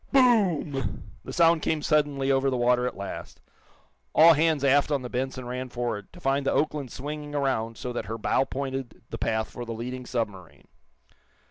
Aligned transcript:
Boom! 0.11 1.11
The 1.23 1.31
sound 1.31 1.61
came 1.61 1.83
suddenly 1.83 2.31
over 2.31 2.49
the 2.49 2.57
water, 2.57 2.87
at 2.87 2.97
last. 2.97 3.39
All 4.15 4.33
hands 4.33 4.63
aft 4.63 4.89
on 4.89 5.03
the 5.03 5.11
"Benson" 5.11 5.45
ran 5.45 5.69
forward, 5.69 6.11
to 6.13 6.19
find 6.19 6.43
the 6.43 6.51
"Oakland" 6.51 6.91
swinging 6.91 7.35
around 7.35 7.77
so 7.77 7.93
that 7.93 8.05
her 8.05 8.17
bow 8.17 8.45
pointed 8.45 9.03
the 9.11 9.19
path 9.19 9.51
for 9.51 9.63
the 9.63 9.73
leading 9.73 10.07
submarine. 10.07 10.67